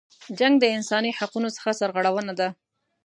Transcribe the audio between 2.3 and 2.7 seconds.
ده.